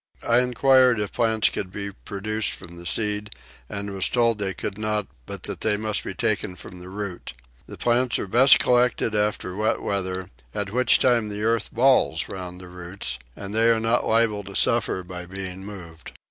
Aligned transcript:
I 0.27 0.39
enquired 0.39 0.99
if 0.99 1.11
plants 1.11 1.49
could 1.49 1.71
be 1.71 1.91
produced 1.91 2.53
from 2.53 2.75
the 2.75 2.87
seed 2.87 3.29
and 3.69 3.93
was 3.93 4.09
told 4.09 4.39
they 4.39 4.55
could 4.55 4.79
not 4.79 5.05
but 5.27 5.43
that 5.43 5.61
they 5.61 5.77
must 5.77 6.03
be 6.03 6.15
taken 6.15 6.55
from 6.55 6.79
the 6.79 6.89
root. 6.89 7.33
The 7.67 7.77
plants 7.77 8.17
are 8.17 8.25
best 8.25 8.57
collected 8.57 9.13
after 9.13 9.55
wet 9.55 9.79
weather, 9.79 10.31
at 10.55 10.71
which 10.73 10.97
time 10.97 11.29
the 11.29 11.43
earth 11.43 11.71
balls 11.71 12.27
round 12.29 12.59
the 12.59 12.67
roots 12.67 13.19
and 13.35 13.53
they 13.53 13.69
are 13.69 13.79
not 13.79 14.03
liable 14.03 14.43
to 14.45 14.55
suffer 14.55 15.03
by 15.03 15.27
being 15.27 15.63
moved. 15.63 16.13